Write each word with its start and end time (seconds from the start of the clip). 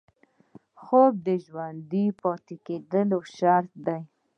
خوب 0.81 1.13
د 1.27 1.27
ژوندي 1.45 2.05
پاتې 2.21 2.55
کېدو 2.65 3.19
شرط 3.35 3.71
دی 3.85 4.01